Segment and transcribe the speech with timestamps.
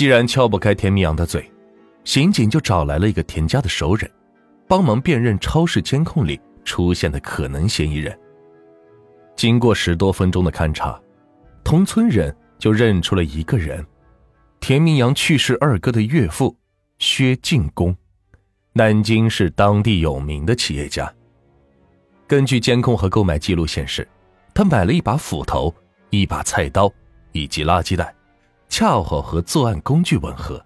[0.00, 1.52] 既然撬不开田明阳的嘴，
[2.04, 4.10] 刑警就找来了一个田家的熟人，
[4.66, 8.18] 帮忙辨认超市监控里出现的可能嫌疑人。
[9.36, 10.98] 经过十多分钟的勘查，
[11.62, 13.84] 同村人就认出了一个人：
[14.58, 16.56] 田明阳去世二哥的岳父
[16.98, 17.94] 薛进公，
[18.72, 21.12] 南京是当地有名的企业家。
[22.26, 24.08] 根据监控和购买记录显示，
[24.54, 25.70] 他买了一把斧头、
[26.08, 26.90] 一把菜刀
[27.32, 28.14] 以及垃圾袋。
[28.80, 30.64] 恰好和作案工具吻合，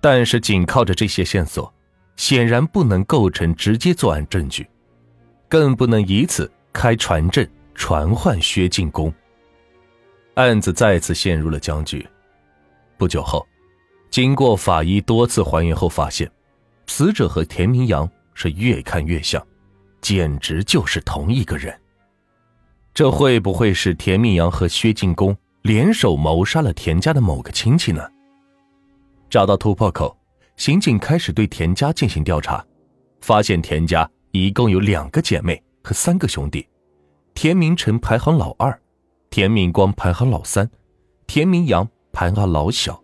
[0.00, 1.70] 但是仅靠着这些线索，
[2.16, 4.66] 显然不能构成直接作案证据，
[5.46, 9.12] 更不能以此开传证传唤薛进公。
[10.36, 12.08] 案子再次陷入了僵局。
[12.96, 13.46] 不久后，
[14.08, 16.26] 经过法医多次还原后发现，
[16.86, 19.46] 死者和田明阳是越看越像，
[20.00, 21.78] 简直就是同一个人。
[22.94, 25.36] 这会不会是田明阳和薛进公？
[25.66, 28.00] 联手谋杀了田家的某个亲戚呢？
[29.28, 30.16] 找到突破口，
[30.56, 32.64] 刑警开始对田家进行调查，
[33.20, 36.68] 发现田家一共有两个姐妹和三个兄弟，
[37.34, 38.80] 田明成排行老二，
[39.28, 40.70] 田明光排行老三，
[41.26, 43.02] 田明阳排行老小，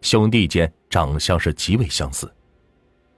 [0.00, 2.32] 兄弟间长相是极为相似。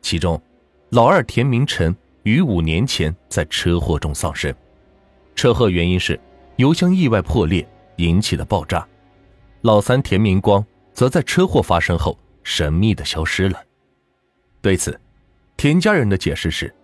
[0.01, 0.41] 其中，
[0.89, 4.55] 老二田明成于五年前在车祸中丧生，
[5.35, 6.19] 车祸原因是
[6.57, 7.69] 油箱意外破裂。
[7.97, 8.87] 引起的爆炸，
[9.63, 13.63] 老三田明光则在车祸发生后神秘的消失了。
[14.61, 14.99] 对此，
[15.57, 16.75] 田家人的解释是，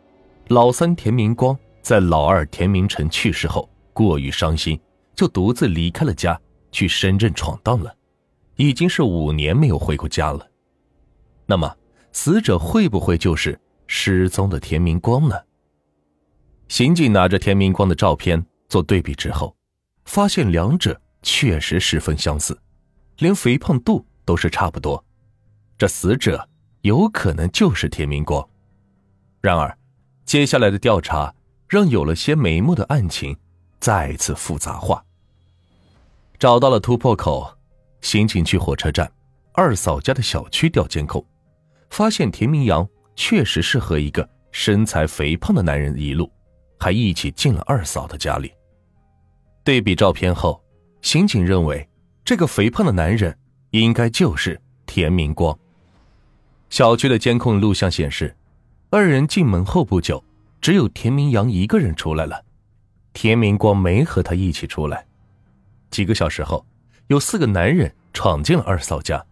[0.48, 4.78] 老三田明光在老二田明成去世后过于伤心，
[5.14, 7.94] 就独自离开了家，去深圳闯荡了，
[8.56, 10.48] 已经是五年没有回过家了。
[11.46, 11.76] 那么，
[12.12, 15.36] 死者会不会就是失踪的田明光呢？
[16.68, 19.54] 刑警拿着田明光的照片做对比之后。
[20.04, 22.58] 发现两者确实十分相似，
[23.18, 25.02] 连肥胖度都是差不多。
[25.78, 26.48] 这死者
[26.82, 28.46] 有可能就是田明光。
[29.40, 29.76] 然而，
[30.24, 31.34] 接下来的调查
[31.68, 33.36] 让有了些眉目的案情
[33.80, 35.04] 再次复杂化。
[36.38, 37.56] 找到了突破口，
[38.00, 39.10] 刑警去火车站
[39.52, 41.24] 二嫂家的小区调监控，
[41.90, 46.30] 发现田明阳确实是和一个身材肥胖的男人一路，
[46.78, 48.52] 还一起进了二嫂的家里。
[49.64, 50.62] 对比照片后，
[51.02, 51.88] 刑警认为
[52.24, 53.36] 这个肥胖的男人
[53.70, 55.56] 应该就是田明光。
[56.68, 58.34] 小区的监控录像显示，
[58.90, 60.22] 二人进门后不久，
[60.60, 62.44] 只有田明阳一个人出来了，
[63.12, 65.06] 田明光没和他一起出来。
[65.90, 66.64] 几个小时后，
[67.08, 69.24] 有四个男人闯进了二嫂家，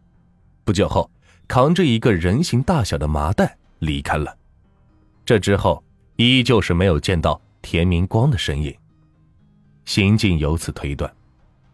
[0.65, 1.11] 不久后
[1.49, 4.37] 扛着一个人形大小的麻袋离开了。
[5.25, 5.83] 这之后，
[6.17, 8.73] 依旧是没有见到田明光的身影。
[9.91, 11.13] 刑警由此推断，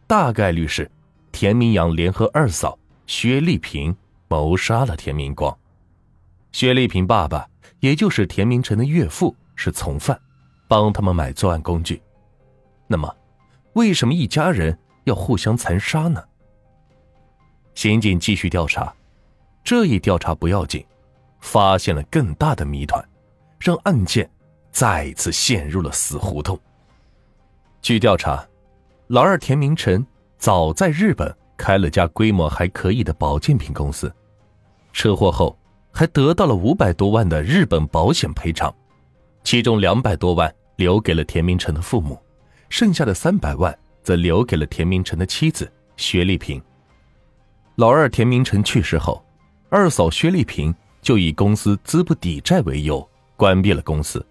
[0.06, 0.90] 大概率是
[1.32, 3.94] 田明阳联合二嫂薛丽萍
[4.26, 5.54] 谋杀了田明光。
[6.50, 7.46] 薛丽萍爸爸，
[7.80, 10.18] 也就是田明成的岳父，是从犯，
[10.66, 12.00] 帮他们买作案工具。
[12.86, 13.14] 那么，
[13.74, 16.24] 为什么一家人要互相残杀呢？
[17.74, 18.90] 刑警继续调查，
[19.62, 20.82] 这一调查不要紧，
[21.40, 23.06] 发现了更大的谜团，
[23.58, 24.26] 让案件
[24.72, 26.58] 再次陷入了死胡同。
[27.86, 28.44] 据调查，
[29.06, 30.04] 老二田明成
[30.38, 34.12] 早在日本开了家规模还可以的保健品公司，
[34.92, 35.56] 车祸后
[35.92, 38.74] 还得到了五百多万的日本保险赔偿，
[39.44, 42.20] 其中两百多万留给了田明成的父母，
[42.68, 43.72] 剩下的三百万
[44.02, 46.60] 则留给了田明成的妻子薛丽萍。
[47.76, 49.24] 老二田明成去世后，
[49.68, 54.26] 二嫂薛丽萍就以公司资不抵债为由关闭了公司，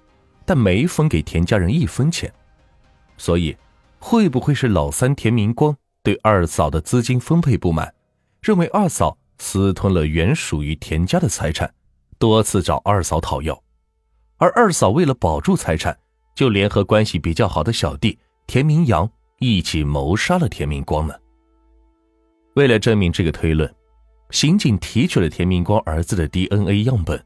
[0.46, 2.30] 但没分给田家人一分钱。
[3.18, 3.56] 所以，
[4.00, 7.94] 会不会是老三田明光对二嫂的资金分配不满，
[8.42, 11.74] 认为二嫂私吞了原属于田家的财产，
[12.20, 13.62] 多次找二嫂讨要，
[14.38, 15.98] 而二嫂为了保住财产，
[16.36, 18.18] 就联合关系比较好的小弟
[18.48, 19.10] 田明阳
[19.40, 21.14] 一起谋杀了田明光呢？
[22.56, 23.74] 为了证明这个推论，
[24.30, 27.22] 刑警提取了田明光儿子的 DNA 样本，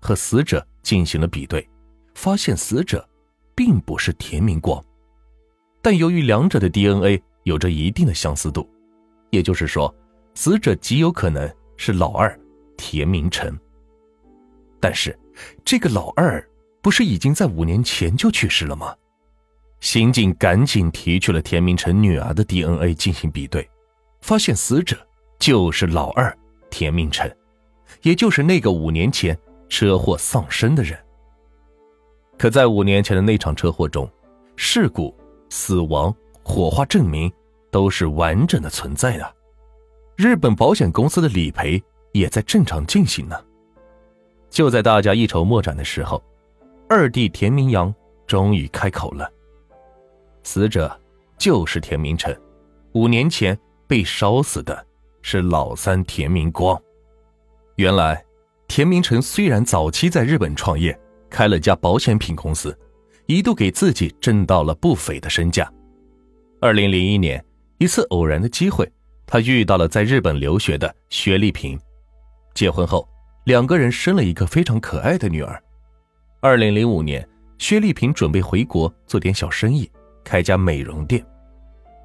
[0.00, 1.66] 和死者进行了比对，
[2.14, 3.08] 发现死者
[3.54, 4.84] 并不是田明光。
[5.84, 8.66] 但由于两者的 DNA 有着一定的相似度，
[9.28, 9.94] 也就是说，
[10.34, 11.46] 死者极有可能
[11.76, 12.34] 是老二
[12.78, 13.54] 田明成。
[14.80, 15.14] 但是，
[15.62, 16.42] 这个老二
[16.80, 18.96] 不是已经在五年前就去世了吗？
[19.80, 23.68] 刑警赶紧提取了田明成女儿的 DNA 进行比对，
[24.22, 24.96] 发现死者
[25.38, 26.34] 就是老二
[26.70, 27.30] 田明成，
[28.00, 29.38] 也就是那个五年前
[29.68, 30.98] 车祸丧生的人。
[32.38, 34.10] 可在五年前的那场车祸中，
[34.56, 35.14] 事故。
[35.56, 36.12] 死亡、
[36.42, 37.32] 火化证明
[37.70, 39.34] 都是完整的存在的，
[40.16, 41.80] 日本保险公司的理赔
[42.10, 43.40] 也在正常进行呢。
[44.50, 46.20] 就在大家一筹莫展的时候，
[46.88, 47.94] 二弟田明阳
[48.26, 49.30] 终于开口了。
[50.42, 51.00] 死者
[51.38, 52.36] 就是田明成，
[52.94, 54.84] 五年前被烧死的
[55.22, 56.76] 是老三田明光。
[57.76, 58.24] 原来，
[58.66, 60.98] 田明成虽然早期在日本创业，
[61.30, 62.76] 开了家保险品公司，
[63.26, 65.70] 一度给自己挣到了不菲的身价。
[66.60, 67.44] 二零零一年，
[67.78, 68.90] 一次偶然的机会，
[69.26, 71.78] 他遇到了在日本留学的薛丽萍。
[72.54, 73.08] 结婚后，
[73.44, 75.62] 两个人生了一个非常可爱的女儿。
[76.40, 77.26] 二零零五年，
[77.58, 79.90] 薛丽萍准备回国做点小生意。
[80.26, 81.22] 开家美容店，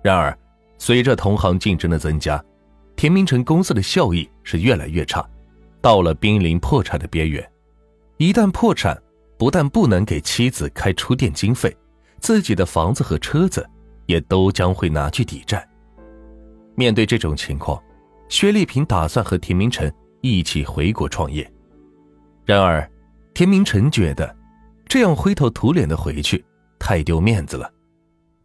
[0.03, 0.37] 然而，
[0.77, 2.43] 随着同行竞争的增加，
[2.97, 5.25] 田明成公司的效益是越来越差，
[5.79, 7.49] 到了濒临破产的边缘。
[8.17, 9.01] 一旦破产，
[9.39, 11.73] 不但不能给妻子开出店经费，
[12.19, 13.65] 自己的房子和车子
[14.05, 15.65] 也都将会拿去抵债。
[16.75, 17.81] 面对这种情况，
[18.27, 19.89] 薛丽萍打算和田明成
[20.19, 21.49] 一起回国创业。
[22.43, 22.85] 然而，
[23.33, 24.35] 田明成觉得
[24.85, 26.43] 这样灰头土脸的回去
[26.77, 27.71] 太丢面子了。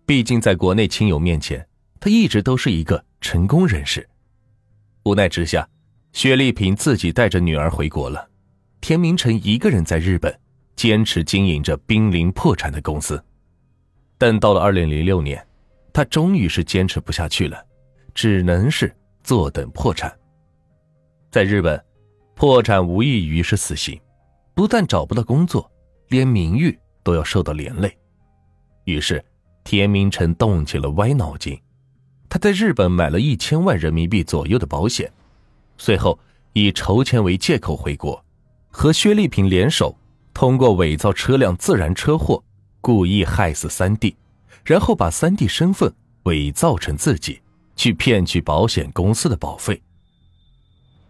[0.06, 1.66] 毕竟，在国内亲友面前，
[1.98, 4.08] 他一直都是一个成功人士。
[5.02, 5.68] 无奈之下，
[6.12, 8.28] 薛丽萍自己带着女儿回国了，
[8.80, 10.32] 田明成一个人在日本
[10.76, 13.22] 坚持经营着濒临破产的公司。
[14.18, 15.44] 但到了二零零六年，
[15.92, 17.64] 他终于是坚持不下去了，
[18.14, 20.12] 只能是坐等破产。
[21.30, 21.82] 在日本，
[22.34, 24.00] 破产无异于是死刑，
[24.54, 25.70] 不但找不到工作，
[26.08, 27.96] 连名誉都要受到连累。
[28.84, 29.24] 于是。
[29.66, 31.58] 田明成动起了歪脑筋，
[32.28, 35.10] 他在日本买了一千万人民币左右的保险，
[35.78, 36.18] 随后
[36.52, 38.22] 以筹钱为借口回国，
[38.68, 39.96] 和薛丽萍联手，
[40.44, 42.44] 通过伪造车辆自燃车祸，
[42.82, 44.14] 故意害死三弟，
[44.62, 45.90] 然后把三弟身份
[46.24, 47.40] 伪造成自己，
[47.76, 49.80] 去骗取保险公司的保费。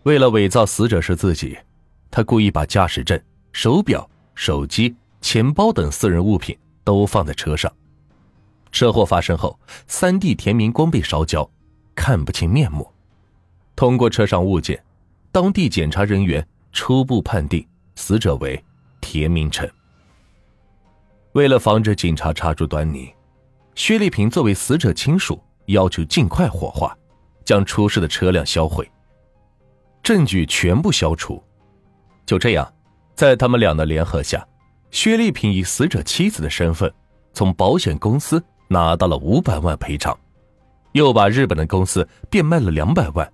[0.05, 1.59] 为了伪造死者是自己，
[2.13, 3.21] 他故意把驾驶证、
[3.51, 7.73] 手表、手机、钱包等私人物品都放在车上。
[8.71, 9.59] 车祸发生后，
[9.89, 11.51] 三弟田明光被烧焦，
[11.97, 12.89] 看不清面目。
[13.75, 14.81] 通过车上物件，
[15.33, 17.67] 当地检查人员初步判定
[17.97, 18.65] 死者为
[19.05, 19.69] 田明成。
[21.33, 23.13] 为了防止警察查出端倪，
[23.75, 26.97] 薛丽萍作为死者亲属，要求尽快火化，
[27.45, 28.91] 将出事的车辆销毁，
[30.03, 31.43] 证据全部消除。
[32.25, 32.73] 就这样，
[33.15, 34.47] 在他们俩的联合下，
[34.91, 36.93] 薛丽萍以死者妻子的身份，
[37.33, 38.43] 从保险公司。
[38.67, 40.19] 拿到了五百万赔偿，
[40.93, 43.31] 又把日本的公司变卖了两百万，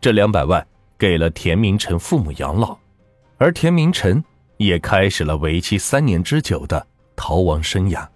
[0.00, 0.64] 这两百万
[0.96, 2.78] 给了田明成父母养老，
[3.38, 4.22] 而田明成
[4.58, 8.06] 也开始了为期三年之久的逃亡生涯。